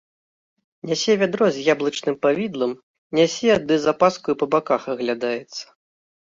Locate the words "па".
4.41-4.45